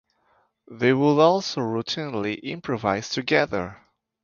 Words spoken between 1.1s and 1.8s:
also